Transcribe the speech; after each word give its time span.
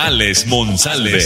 Alex 0.00 0.46
Monsalve. 0.46 1.18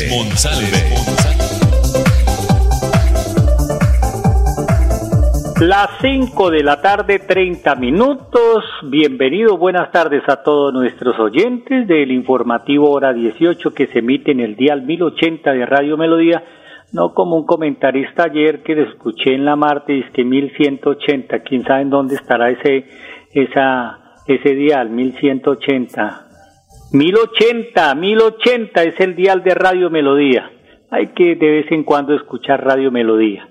Las 5.61 5.91
5 6.01 6.51
de 6.51 6.63
la 6.63 6.81
tarde, 6.81 7.19
30 7.19 7.75
minutos. 7.75 8.65
Bienvenido, 8.85 9.59
buenas 9.59 9.93
tardes 9.93 10.23
a 10.27 10.43
todos 10.43 10.73
nuestros 10.73 11.19
oyentes 11.21 11.87
del 11.87 12.13
informativo 12.13 12.91
Hora 12.91 13.13
18 13.13 13.75
que 13.75 13.89
se 13.89 13.99
emite 13.99 14.33
en 14.33 14.41
el 14.41 14.57
dial 14.57 14.81
1080 14.87 15.53
de 15.53 15.67
Radio 15.67 15.99
Melodía. 15.99 16.43
No 16.93 17.13
como 17.13 17.37
un 17.37 17.45
comentarista 17.45 18.25
ayer 18.25 18.63
que 18.63 18.75
le 18.75 18.85
escuché 18.85 19.35
en 19.35 19.45
la 19.45 19.55
martes 19.55 20.07
que 20.15 20.25
1180. 20.25 21.41
Quién 21.41 21.63
sabe 21.65 21.83
en 21.83 21.91
dónde 21.91 22.15
estará 22.15 22.49
ese, 22.49 22.87
esa, 23.35 23.99
ese 24.27 24.55
dial, 24.55 24.89
1180. 24.89 26.32
1080, 26.93 27.95
1080 27.95 28.83
es 28.83 29.01
el 29.01 29.17
dial 29.17 29.43
de 29.43 29.55
Radio 29.55 29.89
Melodía. 29.89 30.51
Hay 30.91 31.09
que 31.15 31.37
de 31.37 31.51
vez 31.51 31.73
en 31.73 31.85
cuando 31.85 32.15
escuchar 32.15 32.63
Radio 32.63 32.91
Melodía. 32.91 33.49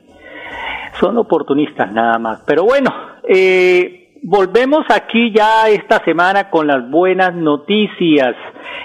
Son 1.00 1.18
oportunistas 1.18 1.92
nada 1.92 2.20
más. 2.20 2.44
Pero 2.46 2.66
bueno, 2.66 2.94
eh, 3.28 4.12
volvemos 4.22 4.86
aquí 4.90 5.32
ya 5.36 5.68
esta 5.70 6.04
semana 6.06 6.52
con 6.52 6.68
las 6.68 6.88
buenas 6.88 7.34
noticias 7.34 8.36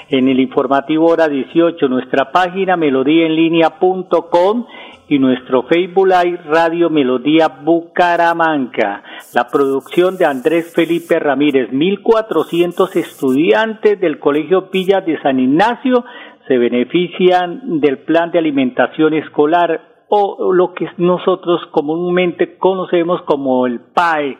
en 0.08 0.28
el 0.28 0.40
informativo 0.40 1.10
hora 1.10 1.28
18, 1.28 1.86
nuestra 1.88 2.32
página 2.32 2.78
melodíaenlínea.com 2.78 4.66
y 5.08 5.18
nuestro 5.18 5.62
Facebook 5.64 6.08
Live 6.08 6.40
Radio 6.46 6.90
Melodía 6.90 7.48
Bucaramanga. 7.48 9.02
La 9.34 9.48
producción 9.48 10.16
de 10.16 10.24
Andrés 10.24 10.72
Felipe 10.74 11.18
Ramírez, 11.18 11.70
1400 11.72 12.96
estudiantes 12.96 14.00
del 14.00 14.18
Colegio 14.18 14.68
Villa 14.72 15.00
de 15.00 15.20
San 15.22 15.38
Ignacio 15.38 16.04
se 16.48 16.58
benefician 16.58 17.80
del 17.80 17.98
plan 17.98 18.30
de 18.30 18.38
alimentación 18.38 19.14
escolar 19.14 19.80
o 20.08 20.52
lo 20.52 20.74
que 20.74 20.88
nosotros 20.98 21.60
comúnmente 21.70 22.56
conocemos 22.58 23.22
como 23.22 23.66
el 23.66 23.80
PAE. 23.80 24.38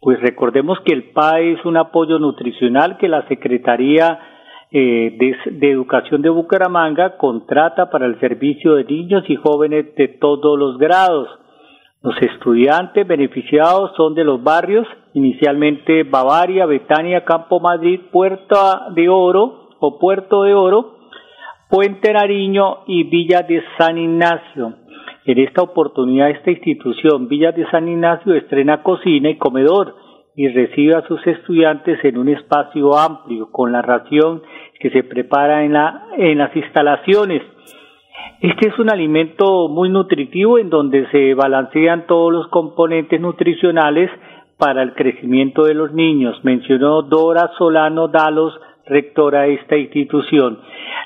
Pues 0.00 0.20
recordemos 0.20 0.78
que 0.84 0.92
el 0.92 1.10
PAE 1.12 1.52
es 1.52 1.64
un 1.64 1.76
apoyo 1.76 2.18
nutricional 2.18 2.98
que 2.98 3.08
la 3.08 3.26
Secretaría 3.28 4.33
eh, 4.70 5.16
de, 5.18 5.70
Educación 5.70 6.22
de 6.22 6.30
Bucaramanga 6.30 7.16
contrata 7.16 7.90
para 7.90 8.06
el 8.06 8.18
servicio 8.20 8.74
de 8.74 8.84
niños 8.84 9.24
y 9.28 9.36
jóvenes 9.36 9.94
de 9.94 10.08
todos 10.08 10.58
los 10.58 10.78
grados. 10.78 11.28
Los 12.02 12.20
estudiantes 12.20 13.06
beneficiados 13.06 13.92
son 13.96 14.14
de 14.14 14.24
los 14.24 14.42
barrios, 14.42 14.86
inicialmente 15.14 16.02
Bavaria, 16.02 16.66
Betania, 16.66 17.24
Campo 17.24 17.60
Madrid, 17.60 18.00
Puerto 18.12 18.56
de 18.94 19.08
Oro 19.08 19.68
o 19.78 19.98
Puerto 19.98 20.42
de 20.42 20.54
Oro, 20.54 20.98
Puente 21.70 22.12
Nariño 22.12 22.84
y 22.86 23.04
Villa 23.04 23.42
de 23.42 23.62
San 23.78 23.96
Ignacio. 23.96 24.74
En 25.24 25.38
esta 25.38 25.62
oportunidad, 25.62 26.30
esta 26.30 26.50
institución, 26.50 27.28
Villa 27.28 27.52
de 27.52 27.68
San 27.70 27.88
Ignacio, 27.88 28.34
estrena 28.34 28.82
cocina 28.82 29.30
y 29.30 29.38
comedor 29.38 29.96
y 30.36 30.48
recibe 30.48 30.96
a 30.96 31.06
sus 31.06 31.24
estudiantes 31.26 32.04
en 32.04 32.18
un 32.18 32.28
espacio 32.28 32.96
amplio 32.98 33.50
con 33.50 33.72
la 33.72 33.82
ración 33.82 34.42
que 34.84 34.90
se 34.90 35.02
prepara 35.02 35.64
en, 35.64 35.72
la, 35.72 36.08
en 36.18 36.36
las 36.36 36.54
instalaciones. 36.54 37.40
Este 38.42 38.68
es 38.68 38.78
un 38.78 38.92
alimento 38.92 39.66
muy 39.70 39.88
nutritivo 39.88 40.58
en 40.58 40.68
donde 40.68 41.08
se 41.10 41.32
balancean 41.32 42.06
todos 42.06 42.30
los 42.30 42.48
componentes 42.48 43.18
nutricionales 43.18 44.10
para 44.58 44.82
el 44.82 44.92
crecimiento 44.92 45.64
de 45.64 45.72
los 45.72 45.94
niños, 45.94 46.38
mencionó 46.42 47.00
Dora 47.00 47.50
Solano 47.56 48.08
Dalos, 48.08 48.52
rectora 48.84 49.44
de 49.44 49.54
esta 49.54 49.78
institución. 49.78 50.58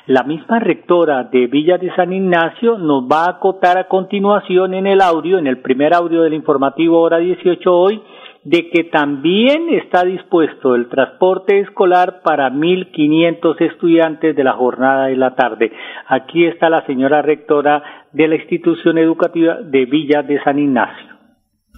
La 0.07 0.23
misma 0.23 0.59
rectora 0.59 1.23
de 1.23 1.47
Villa 1.47 1.77
de 1.77 1.95
San 1.95 2.11
Ignacio 2.11 2.77
nos 2.77 3.05
va 3.05 3.27
a 3.27 3.29
acotar 3.37 3.77
a 3.77 3.87
continuación 3.87 4.73
en 4.73 4.87
el 4.87 4.99
audio, 4.99 5.37
en 5.37 5.47
el 5.47 5.59
primer 5.59 5.93
audio 5.93 6.23
del 6.23 6.33
informativo 6.33 6.99
hora 6.99 7.19
18 7.19 7.73
hoy, 7.73 8.01
de 8.43 8.69
que 8.69 8.85
también 8.85 9.69
está 9.69 10.03
dispuesto 10.05 10.75
el 10.75 10.87
transporte 10.87 11.59
escolar 11.59 12.21
para 12.23 12.49
1.500 12.49 13.61
estudiantes 13.61 14.35
de 14.35 14.43
la 14.43 14.53
jornada 14.53 15.07
de 15.07 15.17
la 15.17 15.35
tarde. 15.35 15.71
Aquí 16.07 16.45
está 16.45 16.69
la 16.69 16.85
señora 16.85 17.21
rectora 17.21 17.83
de 18.13 18.27
la 18.27 18.35
institución 18.35 18.97
educativa 18.97 19.55
de 19.55 19.85
Villa 19.85 20.23
de 20.23 20.41
San 20.43 20.57
Ignacio. 20.57 21.18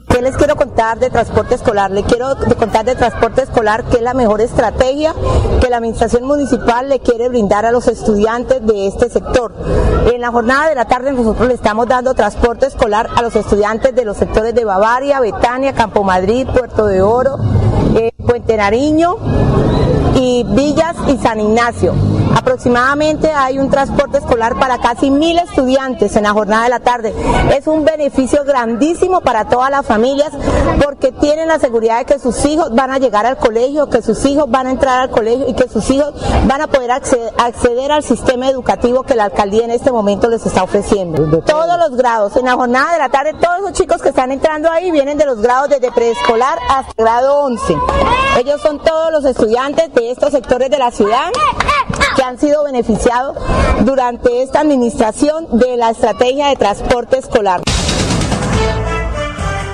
¿Qué 0.08 0.22
les 0.22 0.36
quiero 0.36 0.56
contar 0.56 1.00
de 1.00 1.10
transporte 1.10 1.56
escolar? 1.56 1.92
Les 1.92 2.06
quiero 2.06 2.36
contar 2.58 2.86
de 2.86 2.96
transporte 2.96 3.44
escolar 3.44 3.84
que 3.86 3.98
es 3.98 4.02
la 4.02 4.14
mejor 4.14 4.42
estrategia 4.42 5.14
que 5.60 5.70
la 5.70 5.78
administración 5.78 6.24
municipal 6.24 6.90
le 6.90 7.00
quiere 7.00 7.30
brindar 7.30 7.66
a 7.66 7.72
los 7.72 7.88
estudiantes 7.88 8.66
de 8.66 8.88
este 8.88 9.10
sector. 9.10 9.54
En 10.12 10.22
la 10.22 10.32
jornada 10.32 10.70
de 10.70 10.76
la 10.76 10.86
tarde 10.86 11.12
nosotros 11.12 11.48
le 11.48 11.54
estamos 11.54 11.88
dando 11.88 12.14
transporte 12.14 12.66
escolar 12.66 13.10
a 13.16 13.22
los 13.22 13.36
estudiantes 13.36 13.96
de 13.96 14.06
los 14.06 14.18
sectores 14.18 14.54
de 14.54 14.66
Bavaria, 14.66 15.20
Betania, 15.20 15.74
Campo 15.74 16.04
Madrid, 16.04 16.48
Puerto 16.48 16.88
de 16.88 17.02
Oro, 17.02 17.38
eh, 17.96 18.12
Puente 18.26 18.58
Nariño 18.58 19.18
y 20.16 20.44
Villas 20.44 20.96
y 21.08 21.18
San 21.18 21.40
Ignacio. 21.40 21.94
Aproximadamente 22.36 23.32
hay 23.32 23.60
un 23.60 23.70
transporte 23.70 24.18
escolar 24.18 24.58
para 24.58 24.80
casi 24.80 25.10
mil 25.10 25.38
estudiantes 25.38 26.16
en 26.16 26.24
la 26.24 26.32
jornada 26.32 26.64
de 26.64 26.70
la 26.70 26.80
tarde. 26.80 27.14
Es 27.56 27.68
un 27.68 27.84
beneficio 27.86 28.44
grandísimo 28.44 29.22
para 29.22 29.48
todas 29.48 29.70
las 29.70 29.86
familias 29.86 30.32
porque 30.84 31.12
tienen 31.12 31.48
la 31.48 31.60
seguridad 31.60 32.00
de 32.00 32.06
que 32.06 32.20
sus 32.20 32.44
hijos 32.46 32.74
van 32.74 32.92
a 32.92 33.00
llegar 33.00 33.26
al 33.26 33.38
colegio, 33.38 33.90
que 33.90 34.02
sus 34.02 34.24
hijos 34.26 34.50
van 34.50 34.68
a 34.68 34.72
entrar 34.72 35.00
al 35.00 35.10
colegio 35.10 35.48
y 35.48 35.54
que 35.54 35.68
sus 35.68 35.90
hijos 35.90 36.14
van 36.48 36.62
a 36.62 36.68
poder 36.68 36.92
acceder, 36.92 37.92
al 37.92 38.04
sistema 38.04 38.50
educativo 38.50 39.04
que 39.04 39.16
la 39.16 39.26
alcaldía 39.26 39.66
en 39.66 39.72
este 39.72 39.92
momento 39.92 40.30
les 40.30 40.46
está 40.46 40.64
ofreciendo. 40.64 41.42
Todos 41.42 41.78
los 41.78 41.98
grados, 41.98 42.36
en 42.38 42.46
la 42.46 42.54
jornada 42.54 42.94
de 42.94 43.00
la 43.00 43.10
tarde, 43.10 43.34
todos 43.34 43.62
los 43.62 43.74
chicos 43.74 44.02
que 44.02 44.10
están 44.10 44.32
entrando 44.32 44.70
ahí 44.70 44.92
vienen 44.92 45.18
de 45.18 45.26
los 45.26 45.42
grados 45.42 45.70
desde 45.70 45.92
preescolar 45.92 46.60
hasta 46.70 46.94
grado 46.98 47.40
11. 47.44 47.76
Ellos 48.40 48.62
son 48.62 48.80
todos 48.80 49.12
los 49.12 49.26
estudiantes 49.26 49.94
de 49.94 50.12
estos 50.12 50.32
sectores 50.32 50.70
de 50.70 50.78
la 50.78 50.92
ciudad 50.92 51.32
que 52.16 52.24
han 52.24 52.38
sido 52.38 52.64
beneficiados 52.64 53.38
durante 53.86 54.44
esta 54.44 54.62
administración 54.62 55.46
de 55.60 55.78
la 55.78 55.90
estrategia 55.92 56.48
de 56.48 56.56
transporte 56.56 57.18
escolar. 57.18 57.62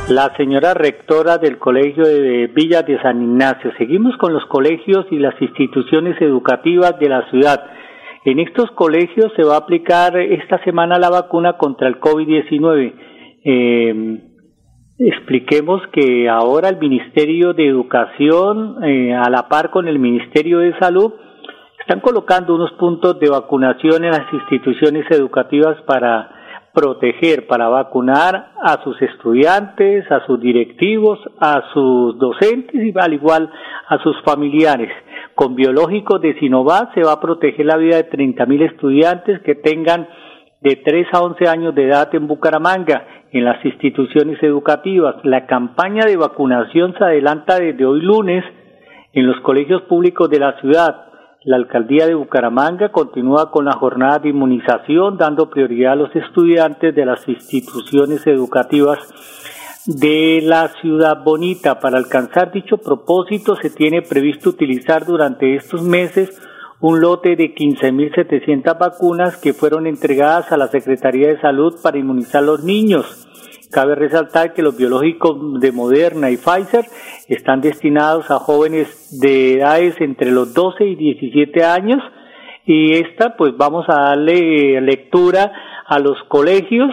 La 0.10 0.34
señora 0.38 0.74
rectora 0.74 1.38
del 1.38 1.58
Colegio 1.58 2.06
de 2.06 2.48
Villa 2.48 2.82
de 2.82 2.98
San 3.02 3.22
Ignacio. 3.22 3.72
Seguimos 3.78 4.16
con 4.18 4.34
los 4.34 4.46
colegios 4.46 5.06
y 5.12 5.20
las 5.20 5.36
instituciones 5.42 6.16
educativas 6.22 6.98
de 6.98 7.10
la 7.10 7.30
ciudad. 7.30 7.62
En 8.24 8.40
estos 8.40 8.72
colegios 8.72 9.34
se 9.36 9.44
va 9.44 9.56
a 9.56 9.60
aplicar 9.60 10.18
esta 10.18 10.64
semana 10.64 10.98
la 10.98 11.10
vacuna 11.10 11.58
contra 11.58 11.90
el 11.90 12.00
COVID-19. 12.00 12.94
Eh, 13.44 14.22
expliquemos 14.98 15.82
que 15.92 16.30
ahora 16.30 16.70
el 16.70 16.78
Ministerio 16.78 17.54
de 17.54 17.68
Educación, 17.68 18.84
eh, 18.86 19.14
a 19.14 19.30
la 19.30 19.50
par 19.50 19.72
con 19.72 19.88
el 19.88 20.00
Ministerio 20.00 20.60
de 20.60 20.78
Salud, 20.80 21.14
están 21.88 22.02
colocando 22.02 22.54
unos 22.54 22.74
puntos 22.74 23.18
de 23.18 23.30
vacunación 23.30 24.04
en 24.04 24.12
las 24.12 24.34
instituciones 24.34 25.10
educativas 25.10 25.82
para 25.84 26.30
proteger, 26.74 27.48
para 27.48 27.70
vacunar 27.70 28.52
a 28.62 28.84
sus 28.84 29.02
estudiantes, 29.02 30.04
a 30.12 30.26
sus 30.26 30.38
directivos, 30.38 31.18
a 31.40 31.64
sus 31.72 32.20
docentes 32.20 32.76
y 32.76 32.94
al 33.00 33.14
igual 33.14 33.50
a 33.88 34.00
sus 34.00 34.22
familiares. 34.24 34.92
Con 35.34 35.56
biológicos 35.56 36.22
de 36.22 36.38
Sinovac 36.38 36.94
se 36.94 37.04
va 37.04 37.14
a 37.14 37.22
proteger 37.22 37.66
la 37.66 37.78
vida 37.78 37.96
de 37.96 38.10
30.000 38.10 38.70
estudiantes 38.70 39.42
que 39.44 39.56
tengan 39.56 40.10
de 40.60 40.76
3 40.76 41.08
a 41.14 41.22
11 41.22 41.48
años 41.48 41.74
de 41.74 41.86
edad 41.86 42.14
en 42.14 42.28
Bucaramanga, 42.28 43.08
en 43.32 43.46
las 43.46 43.64
instituciones 43.64 44.44
educativas. 44.44 45.16
La 45.24 45.46
campaña 45.46 46.04
de 46.04 46.18
vacunación 46.18 46.94
se 46.98 47.06
adelanta 47.06 47.58
desde 47.58 47.86
hoy 47.86 48.02
lunes 48.02 48.44
en 49.14 49.26
los 49.26 49.40
colegios 49.40 49.84
públicos 49.84 50.30
de 50.30 50.40
la 50.40 50.60
ciudad 50.60 51.08
la 51.44 51.56
alcaldía 51.56 52.08
de 52.08 52.16
Bucaramanga 52.16 52.92
continúa 52.92 53.52
con 53.52 53.66
la 53.66 53.74
jornada 53.74 54.20
de 54.20 54.30
inmunización, 54.30 55.18
dando 55.18 55.50
prioridad 55.50 55.94
a 55.94 55.96
los 55.96 56.16
estudiantes 56.16 56.94
de 56.96 57.06
las 57.06 57.28
instituciones 57.28 58.26
educativas 58.28 59.00
de 59.86 60.42
la 60.44 60.68
ciudad 60.82 61.24
bonita. 61.24 61.80
Para 61.80 61.98
alcanzar 61.98 62.52
dicho 62.52 62.78
propósito 62.78 63.56
se 63.56 63.70
tiene 63.70 64.02
previsto 64.02 64.50
utilizar 64.50 65.06
durante 65.06 65.56
estos 65.56 65.82
meses 65.82 66.42
un 66.80 67.00
lote 67.02 67.36
de 67.36 67.56
15.700 67.56 68.78
vacunas 68.78 69.38
que 69.38 69.54
fueron 69.54 69.88
entregadas 69.88 70.52
a 70.52 70.58
la 70.58 70.68
Secretaría 70.68 71.30
de 71.30 71.40
Salud 71.40 71.76
para 71.82 71.98
inmunizar 71.98 72.44
a 72.44 72.46
los 72.46 72.64
niños. 72.64 73.27
Cabe 73.72 73.96
resaltar 73.96 74.54
que 74.54 74.62
los 74.62 74.78
biológicos 74.78 75.60
de 75.60 75.72
Moderna 75.72 76.32
y 76.32 76.38
Pfizer 76.38 76.86
están 77.28 77.60
destinados 77.60 78.32
a 78.32 78.40
jóvenes 78.40 79.20
de 79.20 79.56
edades 79.56 80.00
entre 80.00 80.32
los 80.32 80.54
12 80.54 80.86
y 80.86 80.96
17 80.96 81.64
años. 81.66 82.00
Y 82.66 82.94
esta 82.94 83.36
pues 83.36 83.56
vamos 83.58 83.86
a 83.90 84.10
darle 84.10 84.80
lectura 84.82 85.52
a 85.86 86.00
los 86.00 86.18
colegios 86.30 86.90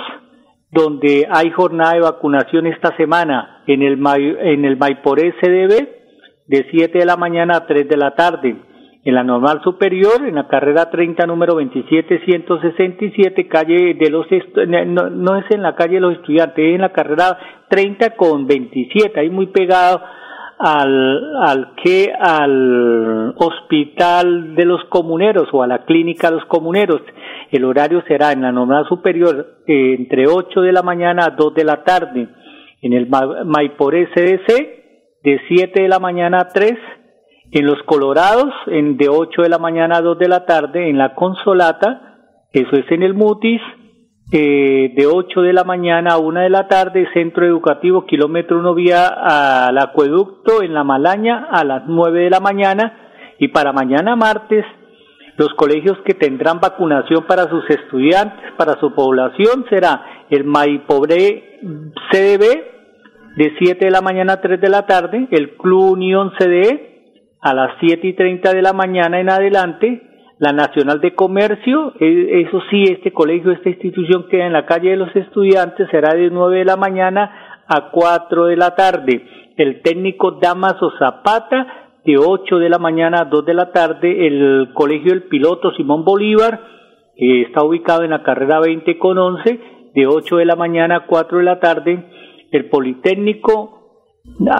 donde 0.71 1.29
hay 1.31 1.51
jornada 1.51 1.95
de 1.95 2.01
vacunación 2.01 2.67
esta 2.67 2.97
semana 2.97 3.63
en 3.67 3.83
el, 3.83 3.99
en 4.41 4.65
el 4.65 4.77
Maiporé 4.77 5.33
CDB 5.41 5.89
de 6.47 6.67
7 6.71 6.99
de 6.99 7.07
la 7.07 7.17
mañana 7.17 7.57
a 7.57 7.67
3 7.67 7.89
de 7.89 7.97
la 7.97 8.15
tarde 8.17 8.57
en 9.05 9.15
la 9.15 9.23
normal 9.23 9.61
superior, 9.63 10.27
en 10.27 10.37
la 10.37 10.49
carrera 10.49 10.89
30, 10.91 11.27
número 11.27 11.55
27167, 11.55 13.47
calle 13.49 13.95
de 13.95 14.11
los, 14.11 14.27
no, 14.67 15.11
no, 15.11 15.37
es 15.37 15.45
en 15.51 15.63
la 15.63 15.75
calle 15.75 15.97
de 15.97 16.01
los 16.01 16.15
estudiantes, 16.15 16.65
es 16.65 16.75
en 16.75 16.81
la 16.81 16.93
carrera 16.93 17.39
30 17.69 18.17
con 18.17 18.47
27, 18.47 19.21
ahí 19.21 19.29
muy 19.29 19.49
pegado 19.49 20.01
al, 20.59 21.37
al 21.37 21.75
que, 21.83 22.11
al 22.19 23.35
hospital 23.37 24.55
de 24.55 24.65
los 24.65 24.83
comuneros 24.85 25.49
o 25.53 25.63
a 25.63 25.67
la 25.67 25.85
clínica 25.85 26.31
de 26.31 26.37
los 26.37 26.47
comuneros. 26.47 27.03
El 27.51 27.65
horario 27.65 28.03
será 28.09 28.33
en 28.33 28.41
la 28.41 28.53
normal 28.53 28.87
superior 28.89 29.59
eh, 29.67 29.97
entre 29.99 30.27
8 30.27 30.63
de 30.63 30.73
la 30.73 30.83
mañana 30.83 31.27
a 31.27 31.31
2 31.31 31.55
de 31.55 31.65
la 31.65 31.85
tarde, 31.85 32.29
en 32.81 32.93
el 32.95 33.07
Maiporé 33.45 34.09
CDC 34.15 34.83
de 35.23 35.41
7 35.47 35.83
de 35.83 35.89
la 35.89 35.99
mañana 35.99 36.39
a 36.41 36.49
3 36.49 36.73
en 37.51 37.67
los 37.67 37.83
Colorados, 37.85 38.53
en 38.67 38.97
de 38.97 39.09
8 39.09 39.43
de 39.43 39.49
la 39.49 39.59
mañana 39.59 39.99
a 39.99 40.03
2 40.03 40.19
de 40.19 40.29
la 40.29 40.45
tarde, 40.45 40.89
en 40.89 40.99
la 40.99 41.15
Consolata, 41.15 42.15
eso 42.53 42.77
es 42.77 42.91
en 42.91 43.03
el 43.03 43.15
Mutis, 43.15 43.61
eh, 44.33 44.93
de 44.97 45.07
8 45.07 45.43
de 45.43 45.53
la 45.53 45.65
mañana 45.65 46.15
a 46.15 46.19
1 46.19 46.41
de 46.41 46.51
la 46.51 46.67
tarde, 46.67 47.07
Centro 47.13 47.45
Educativo, 47.45 48.07
kilómetro 48.07 48.59
1 48.59 48.75
vía 48.75 49.07
al 49.07 49.79
acueducto, 49.79 50.63
en 50.63 50.75
la 50.75 50.85
Malaña, 50.85 51.49
a 51.51 51.65
las 51.65 51.83
9 51.87 52.21
de 52.21 52.31
la 52.31 52.41
mañana, 52.41 53.11
y 53.39 53.49
para 53.49 53.73
mañana 53.73 54.17
martes, 54.17 54.65
los 55.37 55.53
colegios 55.55 55.99
que 56.05 56.15
tendrán 56.15 56.61
vacunación 56.61 57.25
para 57.27 57.49
sus 57.49 57.69
estudiantes, 57.69 58.53
para 58.57 58.79
su 58.79 58.95
población, 58.95 59.67
será 59.69 60.25
el 60.31 60.45
Maipobre 60.45 61.61
CDB, 62.11 62.75
de 63.37 63.53
7 63.59 63.85
de 63.85 63.91
la 63.91 64.01
mañana 64.01 64.35
a 64.35 64.41
3 64.41 64.61
de 64.61 64.69
la 64.69 64.87
tarde, 64.87 65.27
el 65.31 65.57
Club 65.57 65.93
Unión 65.93 66.33
CDE, 66.39 66.94
a 67.45 67.53
las 67.53 67.73
7 67.79 68.07
y 68.07 68.15
30 68.15 68.55
de 68.55 68.63
la 68.63 68.73
mañana 68.73 69.21
en 69.21 69.29
adelante, 69.29 70.01
la 70.39 70.53
Nacional 70.53 71.03
de 71.03 71.15
Comercio, 71.15 71.93
e, 72.01 72.41
eso 72.41 72.59
sí, 72.71 72.85
este 72.85 73.13
colegio, 73.13 73.53
esta 73.53 73.69
institución 73.69 74.29
queda 74.31 74.47
en 74.47 74.55
la 74.55 74.65
calle 74.65 74.91
de 74.91 74.97
los 74.97 75.15
estudiantes, 75.15 75.87
será 75.91 76.15
de 76.15 76.31
9 76.31 76.61
de 76.61 76.65
la 76.65 76.77
mañana 76.77 77.63
a 77.69 77.91
4 77.91 78.47
de 78.47 78.57
la 78.57 78.75
tarde. 78.75 79.27
El 79.59 79.83
técnico 79.83 80.39
Damaso 80.41 80.91
Zapata, 80.99 81.67
de 82.07 82.17
8 82.17 82.59
de 82.59 82.71
la 82.71 82.79
mañana 82.79 83.19
a 83.21 83.25
2 83.27 83.45
de 83.45 83.55
la 83.55 83.73
tarde, 83.73 84.27
el 84.27 84.71
colegio 84.73 85.13
del 85.13 85.25
piloto 85.25 85.71
Simón 85.73 86.03
Bolívar, 86.03 86.61
que 87.15 87.43
está 87.43 87.63
ubicado 87.63 88.05
en 88.05 88.11
la 88.11 88.23
carrera 88.23 88.59
20 88.59 88.99
con 88.99 89.19
11, 89.19 89.61
de 89.95 90.07
8 90.07 90.37
de 90.39 90.47
la 90.47 90.57
mañana 90.57 90.97
a 90.97 91.07
4 91.07 91.39
de 91.39 91.45
la 91.45 91.61
tarde, 91.61 92.09
el 92.53 92.71
Politécnico 92.71 93.84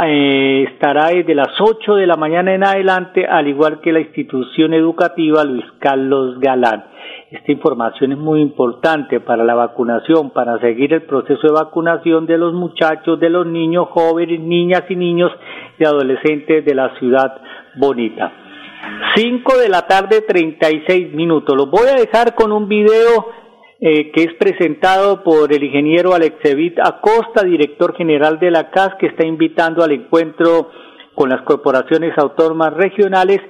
eh, 0.07 0.67
estará 0.71 1.09
desde 1.09 1.35
las 1.35 1.59
8 1.59 1.95
de 1.95 2.07
la 2.07 2.17
mañana 2.17 2.55
en 2.55 2.65
adelante, 2.65 3.27
al 3.27 3.49
igual 3.49 3.81
que 3.81 3.93
la 3.93 4.01
institución 4.01 4.75
educativa 4.75 5.43
Luis 5.45 5.65
Carlos 5.79 6.39
Galán. 6.39 6.85
Esta 7.31 7.51
información 7.51 8.13
es 8.13 8.19
muy 8.19 8.41
importante 8.41 9.21
para 9.21 9.43
la 9.43 9.55
vacunación, 9.55 10.31
para 10.31 10.59
seguir 10.59 10.93
el 10.93 11.03
proceso 11.03 11.47
de 11.47 11.53
vacunación 11.53 12.27
de 12.27 12.39
los 12.39 12.53
muchachos, 12.53 13.19
de 13.19 13.31
los 13.31 13.47
niños, 13.47 13.89
jóvenes, 13.91 14.41
niñas 14.41 14.85
y 14.89 14.97
niños 14.97 15.33
y 15.79 15.85
adolescentes 15.85 16.65
de 16.65 16.75
la 16.75 16.95
ciudad 16.99 17.41
bonita. 17.77 18.33
5 19.17 19.59
de 19.59 19.69
la 19.71 19.87
tarde, 19.87 20.21
36 20.29 21.15
minutos. 21.15 21.57
Los 21.57 21.71
voy 21.71 21.89
a 21.89 21.99
dejar 21.99 22.35
con 22.35 22.53
un 22.53 22.69
video 22.69 23.44
eh, 23.87 24.11
que 24.13 24.23
es 24.23 24.33
presentado 24.39 25.23
por 25.23 25.53
el 25.53 25.63
ingeniero 25.63 26.15
Alexevit 26.15 26.79
Acosta, 26.81 27.45
director 27.45 27.95
general 27.95 28.39
de 28.39 28.51
la 28.51 28.71
CAS, 28.71 28.95
que 28.99 29.09
está 29.09 29.27
invitando 29.27 29.85
al 29.85 29.93
encuentro 29.93 30.71
con 31.15 31.29
las 31.29 31.43
corporaciones 31.43 32.17
autónomas 32.17 32.73
regionales, 32.73 33.43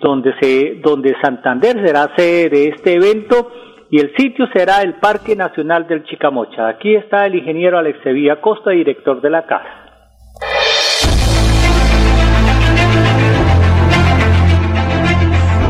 donde, 0.00 0.34
se, 0.40 0.80
donde 0.82 1.14
Santander 1.22 1.76
será 1.86 2.10
sede 2.16 2.48
de 2.48 2.64
este 2.70 2.94
evento 2.94 3.52
y 3.88 4.00
el 4.00 4.12
sitio 4.16 4.48
será 4.52 4.82
el 4.82 4.94
Parque 4.94 5.36
Nacional 5.36 5.86
del 5.86 6.02
Chicamocha. 6.02 6.66
Aquí 6.66 6.96
está 6.96 7.26
el 7.26 7.36
ingeniero 7.36 7.78
Alexevit 7.78 8.32
Acosta, 8.32 8.70
director 8.70 9.20
de 9.20 9.30
la 9.30 9.46
CAS. 9.46 9.87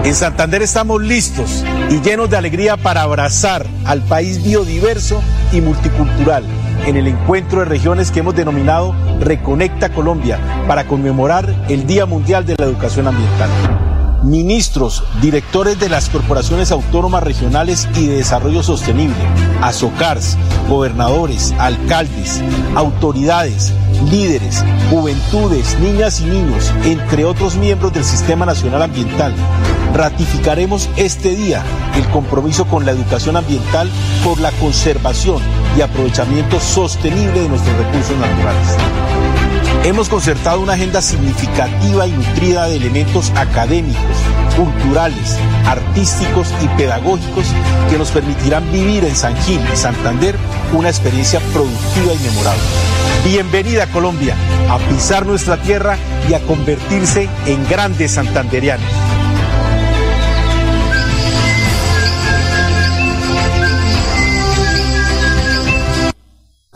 En 0.04 0.14
Santander 0.14 0.62
estamos 0.62 1.02
listos 1.02 1.64
y 1.90 2.00
llenos 2.00 2.30
de 2.30 2.36
alegría 2.36 2.76
para 2.76 3.02
abrazar 3.02 3.66
al 3.84 4.02
país 4.02 4.42
biodiverso 4.42 5.22
y 5.52 5.60
multicultural 5.60 6.44
en 6.86 6.96
el 6.96 7.06
encuentro 7.08 7.60
de 7.60 7.66
regiones 7.66 8.10
que 8.10 8.20
hemos 8.20 8.34
denominado 8.34 8.94
Reconecta 9.20 9.90
Colombia 9.90 10.38
para 10.66 10.86
conmemorar 10.86 11.66
el 11.68 11.86
Día 11.86 12.06
Mundial 12.06 12.46
de 12.46 12.54
la 12.58 12.64
Educación 12.64 13.08
Ambiental 13.08 13.50
ministros, 14.22 15.04
directores 15.20 15.78
de 15.78 15.88
las 15.88 16.08
corporaciones 16.08 16.72
autónomas 16.72 17.22
regionales 17.22 17.88
y 17.94 18.06
de 18.06 18.16
desarrollo 18.16 18.62
sostenible, 18.62 19.16
azocars, 19.62 20.36
gobernadores, 20.68 21.54
alcaldes, 21.58 22.42
autoridades, 22.74 23.72
líderes, 24.10 24.64
juventudes, 24.90 25.78
niñas 25.80 26.20
y 26.20 26.24
niños, 26.24 26.72
entre 26.84 27.24
otros 27.24 27.56
miembros 27.56 27.92
del 27.92 28.04
Sistema 28.04 28.44
Nacional 28.46 28.82
Ambiental. 28.82 29.34
Ratificaremos 29.94 30.88
este 30.96 31.34
día 31.34 31.62
el 31.96 32.06
compromiso 32.10 32.66
con 32.66 32.84
la 32.84 32.92
educación 32.92 33.36
ambiental 33.36 33.90
por 34.22 34.40
la 34.40 34.52
conservación 34.52 35.42
y 35.76 35.80
aprovechamiento 35.80 36.60
sostenible 36.60 37.42
de 37.42 37.48
nuestros 37.48 37.76
recursos 37.76 38.16
naturales. 38.18 38.76
Hemos 39.84 40.08
concertado 40.08 40.60
una 40.60 40.74
agenda 40.74 41.00
significativa 41.00 42.06
y 42.06 42.12
nutrida 42.12 42.66
de 42.66 42.76
elementos 42.76 43.30
académicos, 43.36 44.16
culturales, 44.56 45.38
artísticos 45.66 46.52
y 46.62 46.68
pedagógicos 46.76 47.46
que 47.90 47.96
nos 47.96 48.10
permitirán 48.10 48.70
vivir 48.72 49.04
en 49.04 49.16
San 49.16 49.36
Gil 49.42 49.60
y 49.72 49.76
Santander 49.76 50.36
una 50.72 50.88
experiencia 50.88 51.40
productiva 51.52 52.12
y 52.12 52.18
memorable. 52.18 52.62
Bienvenida 53.24 53.86
Colombia, 53.86 54.34
a 54.68 54.78
pisar 54.78 55.26
nuestra 55.26 55.56
tierra 55.56 55.96
y 56.28 56.34
a 56.34 56.40
convertirse 56.40 57.28
en 57.46 57.66
grandes 57.68 58.12
santanderianos. 58.12 59.07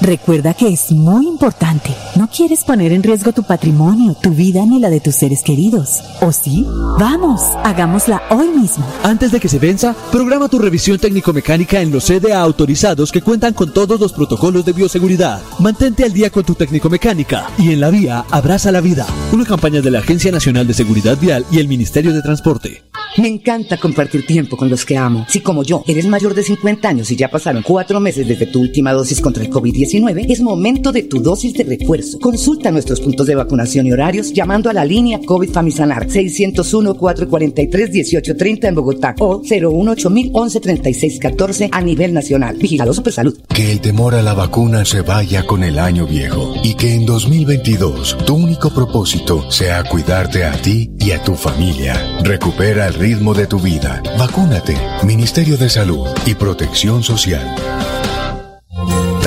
Recuerda 0.00 0.54
que 0.54 0.68
es 0.68 0.92
muy 0.92 1.26
importante. 1.26 1.90
No 2.16 2.28
quieres 2.28 2.62
poner 2.62 2.92
en 2.92 3.02
riesgo 3.02 3.32
tu 3.32 3.42
patrimonio, 3.42 4.14
tu 4.14 4.30
vida 4.30 4.64
ni 4.64 4.78
la 4.78 4.90
de 4.90 5.00
tus 5.00 5.16
seres 5.16 5.42
queridos. 5.42 6.00
¿O 6.20 6.30
sí? 6.30 6.64
Vamos, 6.98 7.42
hagámosla 7.64 8.22
hoy 8.30 8.48
mismo. 8.48 8.86
Antes 9.02 9.32
de 9.32 9.40
que 9.40 9.48
se 9.48 9.58
venza, 9.58 9.96
programa 10.12 10.48
tu 10.48 10.58
revisión 10.58 10.98
técnico-mecánica 10.98 11.80
en 11.80 11.90
los 11.90 12.04
CDA 12.04 12.40
autorizados 12.40 13.10
que 13.10 13.22
cuentan 13.22 13.54
con 13.54 13.72
todos 13.72 13.98
los 13.98 14.12
protocolos 14.12 14.64
de 14.64 14.72
bioseguridad. 14.72 15.40
Mantente 15.58 16.04
al 16.04 16.12
día 16.12 16.30
con 16.30 16.44
tu 16.44 16.54
técnico-mecánica 16.54 17.50
y 17.58 17.72
en 17.72 17.80
la 17.80 17.90
vía 17.90 18.24
abraza 18.30 18.70
la 18.70 18.80
vida. 18.80 19.06
Una 19.32 19.44
campaña 19.44 19.80
de 19.80 19.90
la 19.90 19.98
Agencia 19.98 20.30
Nacional 20.30 20.66
de 20.66 20.74
Seguridad 20.74 21.18
Vial 21.18 21.44
y 21.50 21.58
el 21.58 21.66
Ministerio 21.66 22.14
de 22.14 22.22
Transporte. 22.22 22.84
Me 23.16 23.26
encanta 23.26 23.78
compartir 23.78 24.26
tiempo 24.26 24.56
con 24.56 24.70
los 24.70 24.84
que 24.84 24.96
amo. 24.96 25.26
Si 25.28 25.40
como 25.40 25.64
yo 25.64 25.82
eres 25.88 26.06
mayor 26.06 26.34
de 26.34 26.44
50 26.44 26.88
años 26.88 27.10
y 27.10 27.16
ya 27.16 27.28
pasaron 27.28 27.64
cuatro 27.64 27.98
meses 27.98 28.28
desde 28.28 28.46
tu 28.46 28.60
última 28.60 28.92
dosis 28.92 29.20
contra 29.20 29.42
el 29.42 29.50
COVID-19, 29.50 29.87
es 29.90 30.40
momento 30.42 30.92
de 30.92 31.04
tu 31.04 31.20
dosis 31.20 31.54
de 31.54 31.64
refuerzo. 31.64 32.18
Consulta 32.18 32.70
nuestros 32.70 33.00
puntos 33.00 33.26
de 33.26 33.34
vacunación 33.34 33.86
y 33.86 33.92
horarios 33.92 34.34
llamando 34.34 34.68
a 34.68 34.74
la 34.74 34.84
línea 34.84 35.18
COVID 35.24 35.50
Famisanar 35.50 36.08
601-443-1830 36.08 38.68
en 38.68 38.74
Bogotá 38.74 39.14
o 39.18 39.40
018 39.40 40.10
113614 40.10 41.70
a 41.72 41.80
nivel 41.80 42.12
nacional. 42.12 42.58
Vigilado 42.58 42.92
Supersalud. 42.92 43.38
Que 43.48 43.72
el 43.72 43.80
temor 43.80 44.14
a 44.14 44.20
la 44.22 44.34
vacuna 44.34 44.84
se 44.84 45.00
vaya 45.00 45.46
con 45.46 45.64
el 45.64 45.78
año 45.78 46.06
viejo 46.06 46.52
y 46.62 46.74
que 46.74 46.92
en 46.94 47.06
2022 47.06 48.18
tu 48.26 48.34
único 48.34 48.68
propósito 48.70 49.50
sea 49.50 49.84
cuidarte 49.84 50.44
a 50.44 50.52
ti 50.52 50.90
y 50.98 51.12
a 51.12 51.22
tu 51.22 51.34
familia. 51.34 52.18
Recupera 52.22 52.88
el 52.88 52.94
ritmo 52.94 53.32
de 53.32 53.46
tu 53.46 53.58
vida. 53.58 54.02
Vacúnate. 54.18 54.76
Ministerio 55.04 55.56
de 55.56 55.70
Salud 55.70 56.06
y 56.26 56.34
Protección 56.34 57.02
Social. 57.02 57.56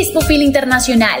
Dispofil 0.00 0.40
Internacional, 0.40 1.20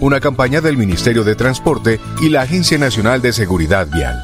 Una 0.00 0.18
campaña 0.18 0.62
del 0.62 0.78
Ministerio 0.78 1.24
de 1.24 1.34
Transporte 1.34 2.00
y 2.22 2.30
la 2.30 2.40
Agencia 2.40 2.78
Nacional 2.78 3.20
de 3.20 3.34
Seguridad 3.34 3.86
Vial. 3.86 4.18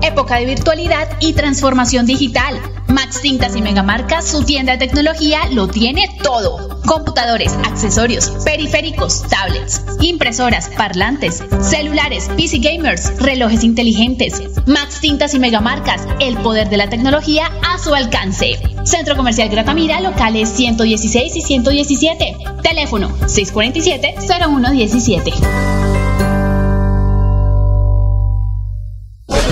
Época 0.00 0.36
de 0.36 0.46
virtualidad 0.46 1.06
y 1.20 1.34
transformación 1.34 2.06
digital. 2.06 2.58
Max 2.88 3.20
Tintas 3.20 3.56
y 3.56 3.60
Megamarcas, 3.60 4.26
su 4.26 4.42
tienda 4.42 4.72
de 4.72 4.78
tecnología, 4.78 5.50
lo 5.50 5.68
tiene 5.68 6.08
todo. 6.22 6.80
Computadores, 6.86 7.52
accesorios, 7.66 8.30
periféricos, 8.42 9.28
tablets, 9.28 9.82
impresoras, 10.00 10.70
parlantes, 10.70 11.44
celulares, 11.60 12.30
PC 12.34 12.58
gamers, 12.58 13.20
relojes 13.20 13.64
inteligentes. 13.64 14.40
Max 14.66 15.00
Tintas 15.00 15.34
y 15.34 15.40
Megamarcas, 15.40 16.08
el 16.20 16.38
poder 16.38 16.70
de 16.70 16.78
la 16.78 16.88
tecnología 16.88 17.50
a 17.70 17.76
su 17.76 17.94
alcance. 17.94 18.73
Centro 18.84 19.16
Comercial 19.16 19.48
Gratamira, 19.48 20.00
locales 20.00 20.50
116 20.50 21.36
y 21.36 21.40
117. 21.40 22.36
Teléfono 22.62 23.08
647-0117. 23.20 25.93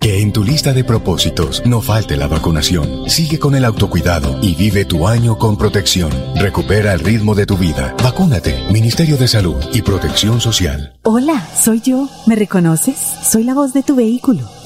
Que 0.00 0.22
en 0.22 0.32
tu 0.32 0.42
lista 0.44 0.72
de 0.72 0.82
propósitos 0.82 1.62
no 1.66 1.82
falte 1.82 2.16
la 2.16 2.26
vacunación. 2.26 3.10
Sigue 3.10 3.38
con 3.38 3.54
el 3.54 3.66
autocuidado 3.66 4.38
y 4.40 4.54
vive 4.54 4.86
tu 4.86 5.06
año 5.06 5.36
con 5.36 5.58
protección. 5.58 6.10
Recupera 6.36 6.94
el 6.94 7.00
ritmo 7.00 7.34
de 7.34 7.44
tu 7.44 7.58
vida. 7.58 7.94
Vacúnate. 8.02 8.64
Ministerio 8.72 9.18
de 9.18 9.28
Salud 9.28 9.62
y 9.74 9.82
Protección 9.82 10.40
Social. 10.40 10.94
Hola, 11.02 11.46
soy 11.54 11.82
yo. 11.82 12.08
¿Me 12.26 12.34
reconoces? 12.34 12.96
Soy 13.30 13.44
la 13.44 13.52
voz 13.52 13.74
de 13.74 13.82
tu 13.82 13.94
vehículo 13.94 14.48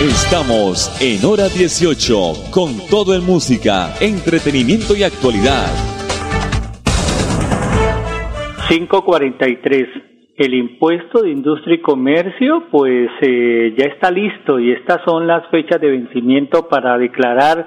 Estamos 0.00 0.94
en 1.02 1.26
hora 1.26 1.48
18 1.48 2.52
con 2.54 2.70
todo 2.88 3.16
en 3.16 3.26
música, 3.26 3.94
entretenimiento 4.00 4.94
y 4.94 5.02
actualidad. 5.02 5.66
543. 8.68 9.88
El 10.36 10.54
impuesto 10.54 11.22
de 11.22 11.30
industria 11.30 11.74
y 11.74 11.80
comercio 11.80 12.68
pues 12.70 13.10
eh, 13.22 13.74
ya 13.76 13.86
está 13.86 14.12
listo 14.12 14.60
y 14.60 14.70
estas 14.70 15.02
son 15.04 15.26
las 15.26 15.50
fechas 15.50 15.80
de 15.80 15.90
vencimiento 15.90 16.68
para 16.68 16.96
declarar 16.96 17.66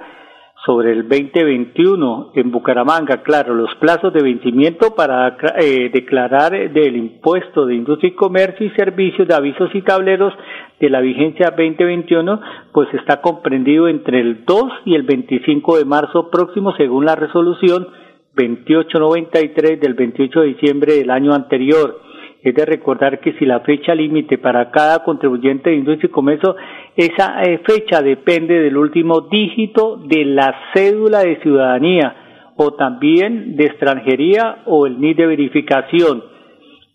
sobre 0.66 0.92
el 0.92 1.08
2021 1.08 2.32
en 2.36 2.52
Bucaramanga. 2.52 3.24
Claro, 3.24 3.56
los 3.56 3.74
plazos 3.76 4.14
de 4.14 4.22
vencimiento 4.22 4.94
para 4.96 5.38
eh, 5.60 5.90
declarar 5.92 6.52
del 6.72 6.96
impuesto 6.96 7.66
de 7.66 7.76
industria 7.76 8.10
y 8.10 8.16
comercio 8.16 8.68
y 8.68 8.70
servicios 8.72 9.28
de 9.28 9.34
avisos 9.34 9.74
y 9.74 9.82
tableros 9.82 10.34
de 10.80 10.90
la 10.90 11.02
vigencia 11.02 11.50
2021, 11.50 12.42
pues 12.74 12.94
está 12.94 13.22
comprendido 13.22 13.88
entre 13.88 14.20
el 14.20 14.46
2 14.46 14.72
y 14.86 14.96
el 14.96 15.04
25 15.04 15.78
de 15.78 15.86
marzo 15.86 16.30
próximo, 16.30 16.74
según 16.76 17.06
la 17.06 17.16
resolución 17.16 17.88
2893 18.36 19.80
del 19.80 19.94
28 19.94 20.42
de 20.42 20.48
diciembre 20.48 20.94
del 20.96 21.10
año 21.10 21.34
anterior. 21.34 22.11
Es 22.44 22.56
de 22.56 22.66
recordar 22.66 23.20
que 23.20 23.34
si 23.34 23.46
la 23.46 23.60
fecha 23.60 23.94
límite 23.94 24.40
para 24.40 24.72
cada 24.72 25.04
contribuyente 25.04 25.70
de 25.70 25.76
industria 25.76 26.08
y 26.08 26.12
comercio, 26.12 26.56
esa 26.96 27.44
eh, 27.44 27.62
fecha 27.64 28.02
depende 28.02 28.60
del 28.60 28.78
último 28.78 29.22
dígito 29.22 29.98
de 29.98 30.26
la 30.26 30.56
cédula 30.74 31.20
de 31.20 31.40
ciudadanía 31.42 32.54
o 32.56 32.74
también 32.74 33.56
de 33.56 33.66
extranjería 33.66 34.64
o 34.66 34.88
el 34.88 35.00
NID 35.00 35.18
de 35.18 35.28
verificación. 35.28 36.24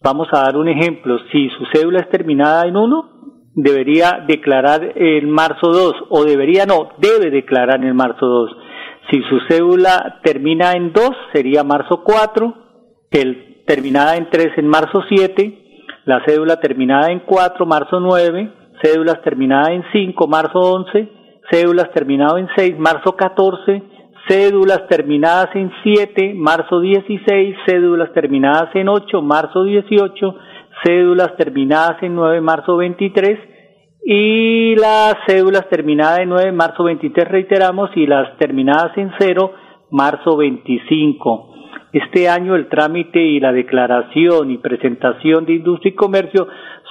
Vamos 0.02 0.28
a 0.32 0.42
dar 0.42 0.56
un 0.56 0.68
ejemplo. 0.68 1.18
Si 1.30 1.48
su 1.50 1.64
cédula 1.72 2.00
es 2.00 2.08
terminada 2.10 2.66
en 2.66 2.76
1, 2.76 3.10
debería 3.54 4.24
declarar 4.26 4.92
en 4.96 5.30
marzo 5.30 5.72
2 5.72 5.94
o 6.10 6.24
debería 6.24 6.66
no, 6.66 6.90
debe 6.98 7.30
declarar 7.30 7.84
en 7.84 7.94
marzo 7.94 8.26
2. 8.26 8.56
Si 9.10 9.22
su 9.22 9.38
cédula 9.48 10.20
termina 10.24 10.72
en 10.72 10.92
2, 10.92 11.10
sería 11.32 11.62
marzo 11.62 12.02
4, 12.04 12.54
el 13.12 13.55
terminada 13.66 14.16
en 14.16 14.30
3 14.30 14.58
en 14.58 14.68
marzo 14.68 15.02
7, 15.08 15.58
la 16.04 16.24
cédula 16.24 16.60
terminada 16.60 17.10
en 17.10 17.20
4, 17.20 17.66
marzo 17.66 18.00
9, 18.00 18.52
cédulas 18.82 19.20
terminadas 19.22 19.70
en 19.70 19.84
5, 19.92 20.26
marzo 20.26 20.58
11, 20.58 21.08
cédulas 21.50 21.90
terminadas 21.92 22.38
en 22.38 22.48
6, 22.56 22.78
marzo 22.78 23.16
14, 23.16 23.82
cédulas 24.28 24.86
terminadas 24.88 25.54
en 25.54 25.70
7, 25.82 26.34
marzo 26.34 26.80
16, 26.80 27.56
cédulas 27.66 28.12
terminadas 28.12 28.74
en 28.74 28.88
8, 28.88 29.22
marzo 29.22 29.64
18, 29.64 30.34
cédulas 30.84 31.36
terminadas 31.36 32.02
en 32.02 32.14
9, 32.14 32.40
marzo 32.40 32.76
23 32.76 33.38
y 34.04 34.76
las 34.76 35.16
cédulas 35.26 35.68
terminadas 35.68 36.20
en 36.20 36.28
9, 36.28 36.52
marzo 36.52 36.84
23 36.84 37.28
reiteramos 37.28 37.90
y 37.96 38.06
las 38.06 38.36
terminadas 38.38 38.96
en 38.96 39.10
0, 39.18 39.52
marzo 39.90 40.36
25. 40.36 41.52
Este 41.92 42.28
año 42.28 42.56
el 42.56 42.68
trámite 42.68 43.20
y 43.20 43.40
la 43.40 43.52
declaración 43.52 44.50
y 44.50 44.58
presentación 44.58 45.46
de 45.46 45.54
industria 45.54 45.92
y 45.92 45.94
comercio 45.94 46.46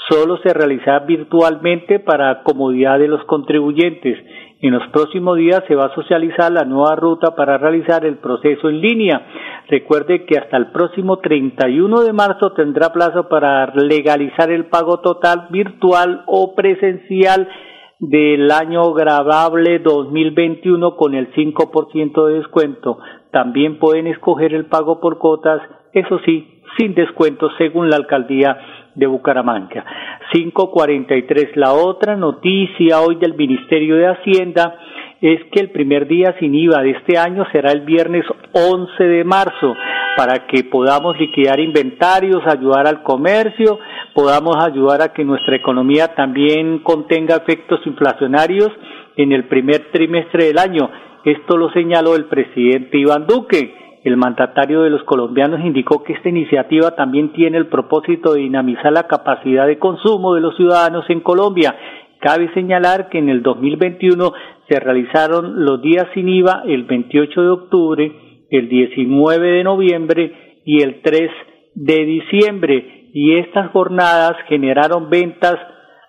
solo 0.09 0.37
se 0.37 0.53
realizará 0.53 0.99
virtualmente 0.99 1.99
para 1.99 2.43
comodidad 2.43 2.99
de 2.99 3.07
los 3.07 3.23
contribuyentes. 3.25 4.17
En 4.61 4.73
los 4.73 4.87
próximos 4.87 5.37
días 5.37 5.63
se 5.67 5.75
va 5.75 5.85
a 5.85 5.95
socializar 5.95 6.51
la 6.51 6.63
nueva 6.63 6.95
ruta 6.95 7.35
para 7.35 7.57
realizar 7.57 8.05
el 8.05 8.17
proceso 8.17 8.69
en 8.69 8.81
línea. 8.81 9.21
Recuerde 9.67 10.25
que 10.25 10.37
hasta 10.37 10.57
el 10.57 10.71
próximo 10.71 11.19
31 11.19 12.01
de 12.01 12.13
marzo 12.13 12.53
tendrá 12.53 12.93
plazo 12.93 13.27
para 13.27 13.67
legalizar 13.75 14.49
el 14.51 14.65
pago 14.65 15.01
total 15.01 15.47
virtual 15.51 16.23
o 16.27 16.55
presencial 16.55 17.47
del 17.99 18.51
año 18.51 18.93
grabable 18.93 19.79
2021 19.79 20.95
con 20.95 21.15
el 21.15 21.33
5% 21.33 22.27
de 22.27 22.33
descuento. 22.35 22.99
También 23.31 23.79
pueden 23.79 24.07
escoger 24.07 24.53
el 24.53 24.65
pago 24.65 24.99
por 24.99 25.17
cuotas, 25.17 25.61
eso 25.93 26.19
sí, 26.25 26.61
sin 26.77 26.93
descuento 26.93 27.49
según 27.57 27.89
la 27.89 27.95
alcaldía 27.95 28.57
de 28.95 29.07
Bucaramanga. 29.07 29.85
543. 30.31 31.55
La 31.55 31.73
otra 31.73 32.15
noticia 32.15 33.01
hoy 33.01 33.15
del 33.15 33.35
Ministerio 33.35 33.95
de 33.95 34.07
Hacienda 34.07 34.77
es 35.21 35.39
que 35.51 35.61
el 35.61 35.71
primer 35.71 36.07
día 36.07 36.35
sin 36.39 36.53
IVA 36.53 36.81
de 36.81 36.91
este 36.91 37.17
año 37.17 37.45
será 37.51 37.71
el 37.71 37.81
viernes 37.81 38.25
11 38.53 39.03
de 39.03 39.23
marzo 39.23 39.75
para 40.15 40.47
que 40.47 40.63
podamos 40.63 41.17
liquidar 41.19 41.59
inventarios, 41.59 42.41
ayudar 42.45 42.87
al 42.87 43.03
comercio, 43.03 43.79
podamos 44.13 44.55
ayudar 44.63 45.01
a 45.01 45.13
que 45.13 45.25
nuestra 45.25 45.55
economía 45.55 46.15
también 46.15 46.79
contenga 46.79 47.35
efectos 47.35 47.79
inflacionarios 47.85 48.69
en 49.17 49.31
el 49.31 49.45
primer 49.45 49.91
trimestre 49.91 50.45
del 50.45 50.59
año. 50.59 50.89
Esto 51.23 51.57
lo 51.57 51.69
señaló 51.71 52.15
el 52.15 52.25
presidente 52.25 52.97
Iván 52.97 53.25
Duque. 53.27 53.99
El 54.03 54.17
mandatario 54.17 54.83
de 54.83 54.91
los 54.91 55.03
colombianos 55.03 55.61
indicó 55.65 56.03
que 56.03 56.13
esta 56.13 56.29
iniciativa 56.29 56.91
también 56.91 57.33
tiene 57.33 57.57
el 57.57 57.67
propósito 57.67 58.33
de 58.33 58.41
dinamizar 58.41 58.93
la 58.93 59.07
capacidad 59.07 59.65
de 59.65 59.79
consumo 59.79 60.35
de 60.35 60.41
los 60.41 60.55
ciudadanos 60.55 61.09
en 61.09 61.21
Colombia. 61.21 61.75
Cabe 62.19 62.53
señalar 62.53 63.09
que 63.09 63.17
en 63.17 63.29
el 63.29 63.41
2021 63.41 64.31
se 64.69 64.79
realizaron 64.79 65.65
los 65.65 65.81
días 65.81 66.05
sin 66.13 66.29
IVA 66.29 66.63
el 66.67 66.83
28 66.83 67.41
de 67.41 67.49
octubre, 67.49 68.24
el 68.55 68.69
19 68.69 69.51
de 69.51 69.63
noviembre 69.63 70.31
y 70.65 70.81
el 70.81 71.01
3 71.01 71.29
de 71.75 72.05
diciembre 72.05 73.09
y 73.13 73.37
estas 73.37 73.71
jornadas 73.71 74.35
generaron 74.47 75.09
ventas 75.09 75.55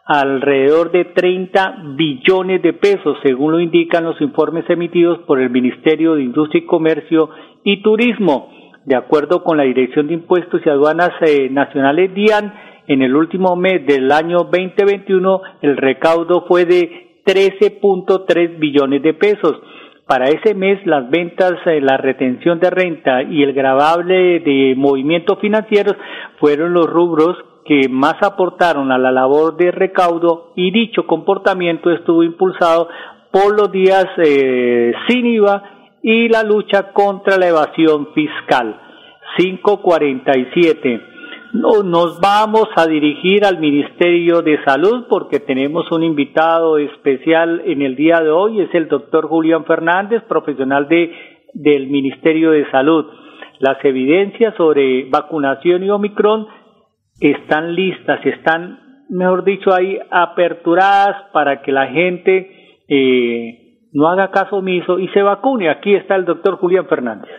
alrededor 0.06 0.92
de 0.92 1.04
30 1.04 1.94
billones 1.96 2.62
de 2.62 2.72
pesos, 2.72 3.18
según 3.24 3.52
lo 3.52 3.60
indican 3.60 4.04
los 4.04 4.20
informes 4.20 4.64
emitidos 4.68 5.18
por 5.20 5.40
el 5.40 5.50
Ministerio 5.50 6.14
de 6.14 6.22
Industria 6.22 6.62
y 6.62 6.66
Comercio 6.66 7.30
y 7.64 7.82
Turismo. 7.82 8.50
De 8.84 8.96
acuerdo 8.96 9.42
con 9.42 9.56
la 9.56 9.64
Dirección 9.64 10.06
de 10.06 10.14
Impuestos 10.14 10.60
y 10.64 10.68
Aduanas 10.68 11.10
eh, 11.20 11.48
Nacionales 11.50 12.14
DIAN, 12.14 12.54
en 12.86 13.02
el 13.02 13.16
último 13.16 13.56
mes 13.56 13.84
del 13.84 14.12
año 14.12 14.38
2021 14.50 15.42
el 15.62 15.76
recaudo 15.76 16.44
fue 16.46 16.64
de 16.64 17.22
13.3 17.24 18.58
billones 18.60 19.02
de 19.02 19.14
pesos 19.14 19.60
para 20.06 20.26
ese 20.26 20.54
mes 20.54 20.84
las 20.86 21.10
ventas, 21.10 21.54
eh, 21.66 21.80
la 21.80 21.96
retención 21.96 22.60
de 22.60 22.70
renta 22.70 23.22
y 23.22 23.42
el 23.42 23.52
grabable 23.52 24.40
de 24.40 24.74
movimientos 24.76 25.38
financieros 25.40 25.96
fueron 26.38 26.72
los 26.72 26.86
rubros 26.86 27.36
que 27.64 27.88
más 27.88 28.14
aportaron 28.22 28.92
a 28.92 28.98
la 28.98 29.10
labor 29.10 29.56
de 29.56 29.72
recaudo 29.72 30.52
y 30.54 30.70
dicho 30.70 31.06
comportamiento 31.06 31.90
estuvo 31.90 32.22
impulsado 32.22 32.88
por 33.32 33.56
los 33.56 33.72
días 33.72 34.06
eh, 34.18 34.92
sin 35.08 35.26
IVA 35.26 35.62
y 36.02 36.28
la 36.28 36.44
lucha 36.44 36.92
contra 36.92 37.36
la 37.36 37.48
evasión 37.48 38.08
fiscal. 38.14 38.80
547 39.36 41.15
nos 41.52 42.20
vamos 42.20 42.68
a 42.76 42.86
dirigir 42.86 43.44
al 43.44 43.58
Ministerio 43.58 44.42
de 44.42 44.62
Salud 44.64 45.06
porque 45.08 45.40
tenemos 45.40 45.90
un 45.90 46.02
invitado 46.02 46.78
especial 46.78 47.62
en 47.64 47.82
el 47.82 47.96
día 47.96 48.20
de 48.20 48.30
hoy, 48.30 48.60
es 48.60 48.74
el 48.74 48.88
doctor 48.88 49.28
Julián 49.28 49.64
Fernández, 49.64 50.22
profesional 50.28 50.88
de, 50.88 51.12
del 51.54 51.88
Ministerio 51.88 52.50
de 52.50 52.70
Salud. 52.70 53.06
Las 53.58 53.82
evidencias 53.84 54.54
sobre 54.56 55.08
vacunación 55.08 55.82
y 55.82 55.90
Omicron 55.90 56.46
están 57.20 57.74
listas, 57.74 58.24
están, 58.24 58.80
mejor 59.08 59.44
dicho, 59.44 59.72
ahí 59.72 59.98
aperturadas 60.10 61.30
para 61.32 61.62
que 61.62 61.72
la 61.72 61.86
gente 61.86 62.82
eh, 62.88 63.88
no 63.92 64.08
haga 64.08 64.30
caso 64.30 64.56
omiso 64.56 64.98
y 64.98 65.08
se 65.08 65.22
vacune. 65.22 65.70
Aquí 65.70 65.94
está 65.94 66.16
el 66.16 66.26
doctor 66.26 66.56
Julián 66.56 66.86
Fernández. 66.86 67.30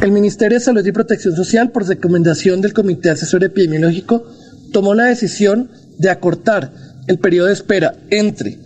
El 0.00 0.10
Ministerio 0.10 0.58
de 0.58 0.64
Salud 0.64 0.84
y 0.84 0.92
Protección 0.92 1.36
Social, 1.36 1.70
por 1.70 1.86
recomendación 1.86 2.60
del 2.60 2.72
Comité 2.72 3.10
Asesor 3.10 3.44
Epidemiológico, 3.44 4.26
tomó 4.72 4.94
la 4.94 5.04
decisión 5.04 5.70
de 5.98 6.10
acortar 6.10 6.72
el 7.06 7.18
periodo 7.18 7.46
de 7.46 7.52
espera 7.52 7.94
entre 8.10 8.58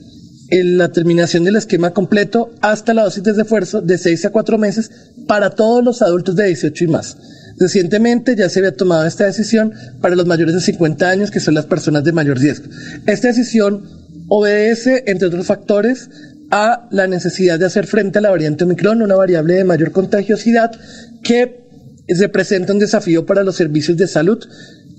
la 0.51 0.91
terminación 0.93 1.45
del 1.45 1.57
esquema 1.57 1.91
completo 1.91 2.53
hasta 2.61 2.95
la 2.95 3.05
dosis 3.05 3.23
de 3.23 3.33
refuerzo 3.33 3.81
de 3.81 3.99
6 3.99 4.27
a 4.27 4.31
4 4.31 4.59
meses 4.59 4.91
para 5.27 5.51
todos 5.51 5.85
los 5.85 6.03
adultos 6.03 6.37
de 6.37 6.47
18 6.47 6.85
y 6.85 6.87
más. 6.87 7.17
Recientemente 7.59 8.37
ya 8.37 8.49
se 8.49 8.61
había 8.61 8.77
tomado 8.77 9.07
esta 9.07 9.25
decisión 9.25 9.73
para 10.01 10.15
los 10.15 10.27
mayores 10.27 10.55
de 10.55 10.61
50 10.61 11.09
años, 11.09 11.31
que 11.31 11.41
son 11.41 11.55
las 11.55 11.67
personas 11.67 12.05
de 12.05 12.13
mayor 12.13 12.39
riesgo. 12.39 12.67
Esta 13.07 13.29
decisión 13.29 13.83
obedece, 14.29 15.05
entre 15.07 15.29
otros 15.29 15.47
factores, 15.47 16.09
a 16.51 16.89
la 16.91 17.07
necesidad 17.07 17.59
de 17.59 17.67
hacer 17.67 17.87
frente 17.87 18.19
a 18.19 18.23
la 18.23 18.31
variante 18.31 18.65
Omicron, 18.65 19.03
una 19.03 19.17
variable 19.17 19.55
de 19.55 19.65
mayor 19.65 19.93
contagiosidad 19.93 20.71
que 21.23 21.67
representa 22.09 22.73
un 22.73 22.79
desafío 22.79 23.27
para 23.27 23.43
los 23.43 23.57
servicios 23.57 23.97
de 23.97 24.07
salud 24.07 24.39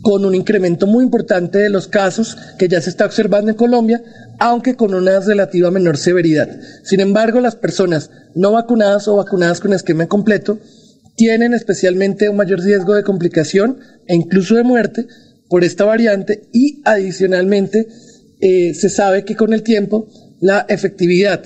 con 0.01 0.25
un 0.25 0.35
incremento 0.35 0.87
muy 0.87 1.03
importante 1.03 1.57
de 1.57 1.69
los 1.69 1.87
casos 1.87 2.37
que 2.57 2.67
ya 2.67 2.81
se 2.81 2.89
está 2.89 3.05
observando 3.05 3.51
en 3.51 3.57
Colombia, 3.57 4.03
aunque 4.39 4.75
con 4.75 4.93
una 4.93 5.19
relativa 5.19 5.71
menor 5.71 5.97
severidad. 5.97 6.49
Sin 6.83 6.99
embargo, 6.99 7.41
las 7.41 7.55
personas 7.55 8.11
no 8.35 8.51
vacunadas 8.51 9.07
o 9.07 9.15
vacunadas 9.15 9.59
con 9.59 9.73
esquema 9.73 10.07
completo 10.07 10.59
tienen 11.15 11.53
especialmente 11.53 12.29
un 12.29 12.35
mayor 12.35 12.61
riesgo 12.61 12.93
de 12.93 13.03
complicación 13.03 13.79
e 14.05 14.15
incluso 14.15 14.55
de 14.55 14.63
muerte 14.63 15.07
por 15.49 15.63
esta 15.63 15.83
variante 15.85 16.43
y 16.53 16.81
adicionalmente 16.85 17.87
eh, 18.39 18.73
se 18.75 18.89
sabe 18.89 19.25
que 19.25 19.35
con 19.35 19.51
el 19.53 19.63
tiempo 19.63 20.07
la 20.39 20.65
efectividad, 20.69 21.43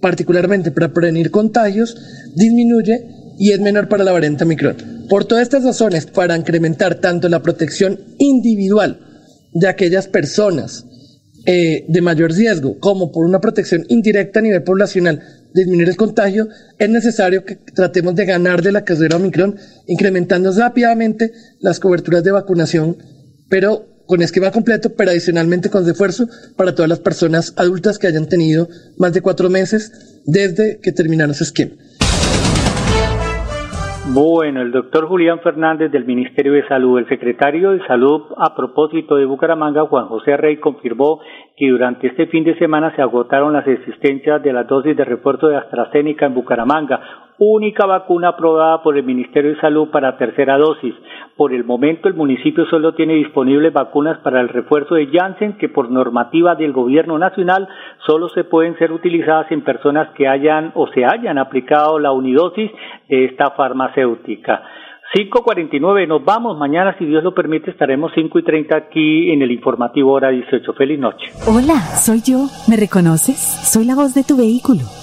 particularmente 0.00 0.70
para 0.70 0.92
prevenir 0.92 1.30
contagios, 1.30 1.96
disminuye 2.34 3.06
y 3.38 3.52
es 3.52 3.60
menor 3.60 3.88
para 3.88 4.04
la 4.04 4.12
variante 4.12 4.44
Omicron. 4.44 5.06
Por 5.08 5.24
todas 5.24 5.42
estas 5.42 5.64
razones, 5.64 6.06
para 6.06 6.36
incrementar 6.36 6.96
tanto 6.96 7.28
la 7.28 7.42
protección 7.42 7.98
individual 8.18 9.00
de 9.52 9.68
aquellas 9.68 10.08
personas 10.08 10.86
eh, 11.44 11.84
de 11.88 12.00
mayor 12.00 12.32
riesgo 12.32 12.78
como 12.78 13.10
por 13.10 13.26
una 13.26 13.40
protección 13.40 13.84
indirecta 13.88 14.38
a 14.38 14.42
nivel 14.42 14.62
poblacional, 14.62 15.20
disminuir 15.52 15.88
el 15.88 15.96
contagio, 15.96 16.48
es 16.78 16.88
necesario 16.88 17.44
que 17.44 17.56
tratemos 17.56 18.14
de 18.14 18.26
ganar 18.26 18.62
de 18.62 18.72
la 18.72 18.84
carrera 18.84 19.16
Omicron, 19.16 19.56
incrementando 19.86 20.52
rápidamente 20.52 21.32
las 21.60 21.80
coberturas 21.80 22.22
de 22.22 22.30
vacunación, 22.30 22.96
pero 23.48 23.91
con 24.06 24.22
esquema 24.22 24.50
completo, 24.50 24.90
pero 24.96 25.10
adicionalmente 25.10 25.70
con 25.70 25.86
refuerzo 25.86 26.26
para 26.56 26.74
todas 26.74 26.88
las 26.88 27.00
personas 27.00 27.54
adultas 27.58 27.98
que 27.98 28.06
hayan 28.06 28.28
tenido 28.28 28.68
más 28.98 29.12
de 29.12 29.22
cuatro 29.22 29.50
meses 29.50 30.22
desde 30.26 30.80
que 30.82 30.92
terminaron 30.92 31.34
su 31.34 31.44
esquema. 31.44 31.72
Bueno, 34.14 34.62
el 34.62 34.72
doctor 34.72 35.06
Julián 35.06 35.40
Fernández 35.40 35.92
del 35.92 36.04
Ministerio 36.04 36.54
de 36.54 36.66
Salud, 36.66 36.98
el 36.98 37.08
secretario 37.08 37.70
de 37.70 37.86
Salud 37.86 38.22
a 38.36 38.54
propósito 38.54 39.14
de 39.14 39.26
Bucaramanga, 39.26 39.86
Juan 39.86 40.08
José 40.08 40.36
Rey, 40.36 40.56
confirmó 40.56 41.20
que 41.56 41.70
durante 41.70 42.08
este 42.08 42.26
fin 42.26 42.42
de 42.42 42.58
semana 42.58 42.94
se 42.96 43.00
agotaron 43.00 43.52
las 43.52 43.66
existencias 43.66 44.42
de 44.42 44.52
las 44.52 44.66
dosis 44.66 44.96
de 44.96 45.04
refuerzo 45.04 45.46
de 45.46 45.56
AstraZeneca 45.56 46.26
en 46.26 46.34
Bucaramanga, 46.34 47.00
única 47.50 47.86
vacuna 47.86 48.28
aprobada 48.28 48.82
por 48.82 48.96
el 48.96 49.04
Ministerio 49.04 49.54
de 49.54 49.60
Salud 49.60 49.88
para 49.88 50.16
tercera 50.16 50.56
dosis. 50.58 50.94
Por 51.36 51.52
el 51.52 51.64
momento 51.64 52.08
el 52.08 52.14
municipio 52.14 52.66
solo 52.66 52.94
tiene 52.94 53.14
disponibles 53.14 53.72
vacunas 53.72 54.18
para 54.18 54.40
el 54.40 54.48
refuerzo 54.48 54.94
de 54.94 55.08
Janssen 55.08 55.58
que 55.58 55.68
por 55.68 55.90
normativa 55.90 56.54
del 56.54 56.72
gobierno 56.72 57.18
nacional 57.18 57.68
solo 58.06 58.28
se 58.28 58.44
pueden 58.44 58.76
ser 58.78 58.92
utilizadas 58.92 59.50
en 59.50 59.62
personas 59.62 60.10
que 60.14 60.28
hayan 60.28 60.72
o 60.74 60.86
se 60.88 61.04
hayan 61.04 61.38
aplicado 61.38 61.98
la 61.98 62.12
unidosis 62.12 62.70
de 63.08 63.24
esta 63.24 63.50
farmacéutica. 63.50 64.62
5.49, 65.14 66.08
nos 66.08 66.24
vamos. 66.24 66.56
Mañana, 66.56 66.96
si 66.98 67.04
Dios 67.04 67.22
lo 67.22 67.34
permite, 67.34 67.70
estaremos 67.70 68.12
5 68.14 68.38
y 68.38 68.42
30 68.44 68.76
aquí 68.76 69.30
en 69.30 69.42
el 69.42 69.50
informativo 69.50 70.12
hora 70.12 70.30
18. 70.30 70.72
Feliz 70.72 70.98
noche. 70.98 71.26
Hola, 71.46 71.74
soy 71.74 72.22
yo. 72.22 72.46
¿Me 72.66 72.76
reconoces? 72.78 73.36
Soy 73.36 73.84
la 73.84 73.94
voz 73.94 74.14
de 74.14 74.24
tu 74.24 74.38
vehículo 74.38 74.80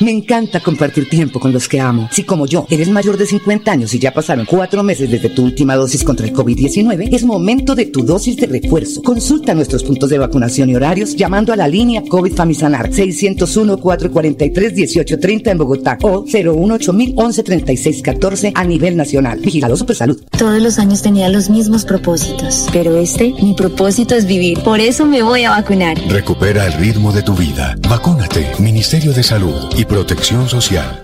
Me 0.00 0.10
encanta 0.10 0.58
compartir 0.58 1.08
tiempo 1.08 1.38
con 1.38 1.52
los 1.52 1.68
que 1.68 1.78
amo. 1.78 2.08
Si 2.10 2.24
como 2.24 2.46
yo 2.46 2.66
eres 2.68 2.88
mayor 2.88 3.16
de 3.16 3.26
50 3.26 3.70
años 3.70 3.94
y 3.94 4.00
ya 4.00 4.12
pasaron 4.12 4.44
cuatro 4.44 4.82
meses 4.82 5.08
desde 5.08 5.28
tu 5.28 5.44
última 5.44 5.76
dosis 5.76 6.02
contra 6.02 6.26
el 6.26 6.32
COVID-19, 6.32 7.14
es 7.14 7.22
momento 7.24 7.76
de 7.76 7.86
tu 7.86 8.04
dosis 8.04 8.36
de 8.36 8.46
refuerzo. 8.46 9.02
Consulta 9.02 9.54
nuestros 9.54 9.84
puntos 9.84 10.10
de 10.10 10.18
vacunación 10.18 10.68
y 10.68 10.74
horarios 10.74 11.14
llamando 11.14 11.52
a 11.52 11.56
la 11.56 11.68
línea 11.68 12.02
COVID 12.08 12.34
Famisanar 12.34 12.90
601-443-1830 12.90 15.52
en 15.52 15.58
Bogotá 15.58 15.96
o 16.02 16.24
018-1136-14 16.24 18.50
a 18.52 18.64
nivel 18.64 18.96
nacional. 18.96 19.38
Vigilado 19.38 19.76
Supersalud. 19.76 20.20
Todos 20.36 20.60
los 20.60 20.80
años 20.80 21.02
tenía 21.02 21.28
los 21.28 21.50
mismos 21.50 21.84
propósitos, 21.84 22.66
pero 22.72 22.98
este, 22.98 23.32
mi 23.40 23.54
propósito 23.54 24.16
es 24.16 24.26
vivir. 24.26 24.58
Por 24.64 24.80
eso 24.80 25.06
me 25.06 25.22
voy 25.22 25.44
a 25.44 25.50
vacunar. 25.50 25.96
Recupera 26.08 26.66
el 26.66 26.72
ritmo 26.72 27.12
de 27.12 27.22
tu 27.22 27.36
vida. 27.36 27.76
Vacúnate. 27.88 28.44
Ministerio 28.58 29.12
de 29.12 29.22
Salud 29.22 29.54
y 29.76 29.83
Protección 29.86 30.48
Social. 30.48 31.03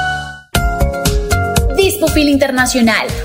Dispofil 2.01 2.29
Internacional, 2.29 3.05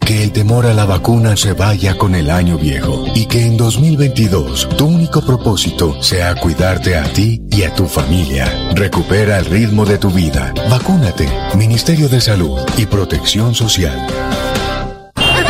Que 0.00 0.22
el 0.22 0.32
temor 0.32 0.66
a 0.66 0.72
la 0.72 0.86
vacuna 0.86 1.36
se 1.36 1.52
vaya 1.52 1.98
con 1.98 2.14
el 2.14 2.30
año 2.30 2.56
viejo 2.56 3.04
y 3.14 3.26
que 3.26 3.44
en 3.44 3.56
2022 3.56 4.68
tu 4.76 4.86
único 4.86 5.20
propósito 5.20 6.02
sea 6.02 6.34
cuidarte 6.34 6.96
a 6.96 7.04
ti 7.04 7.42
y 7.50 7.64
a 7.64 7.74
tu 7.74 7.86
familia. 7.86 8.46
Recupera 8.74 9.38
el 9.38 9.44
ritmo 9.44 9.84
de 9.84 9.98
tu 9.98 10.10
vida. 10.10 10.54
Vacúnate. 10.70 11.28
Ministerio 11.56 12.08
de 12.08 12.20
Salud 12.20 12.58
y 12.78 12.86
Protección 12.86 13.54
Social. 13.54 14.06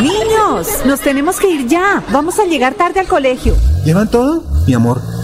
Niños, 0.03 0.69
nos 0.87 1.01
tenemos 1.01 1.39
que 1.39 1.49
ir 1.51 1.67
ya. 1.69 2.03
Vamos 2.11 2.39
a 2.39 2.45
llegar 2.45 2.75
tarde 2.75 3.01
al 3.01 3.07
colegio. 3.07 3.55
¿Llevan 3.85 4.11
todo? 4.11 4.45
Mi 4.67 4.75
amor, 4.75 5.01